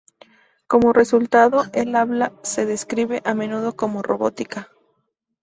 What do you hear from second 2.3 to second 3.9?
se describe a menudo